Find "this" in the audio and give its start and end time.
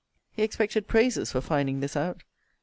1.79-1.95